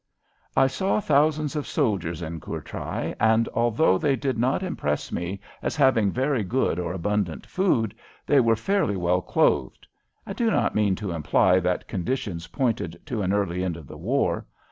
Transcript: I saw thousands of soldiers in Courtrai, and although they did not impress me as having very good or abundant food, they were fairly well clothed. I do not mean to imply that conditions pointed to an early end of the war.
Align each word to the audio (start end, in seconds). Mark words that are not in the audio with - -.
I 0.57 0.65
saw 0.65 0.99
thousands 0.99 1.55
of 1.55 1.67
soldiers 1.67 2.23
in 2.23 2.39
Courtrai, 2.39 3.13
and 3.19 3.47
although 3.53 3.99
they 3.99 4.15
did 4.15 4.35
not 4.35 4.63
impress 4.63 5.11
me 5.11 5.39
as 5.61 5.75
having 5.75 6.11
very 6.11 6.43
good 6.43 6.79
or 6.79 6.91
abundant 6.91 7.45
food, 7.45 7.93
they 8.25 8.39
were 8.39 8.55
fairly 8.55 8.95
well 8.97 9.21
clothed. 9.21 9.85
I 10.25 10.33
do 10.33 10.49
not 10.49 10.73
mean 10.73 10.95
to 10.95 11.11
imply 11.11 11.59
that 11.59 11.87
conditions 11.87 12.47
pointed 12.47 12.99
to 13.05 13.21
an 13.21 13.31
early 13.31 13.63
end 13.63 13.77
of 13.77 13.85
the 13.85 13.95
war. 13.95 14.47